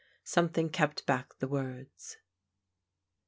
[0.23, 2.15] Something kept back the ^?vords.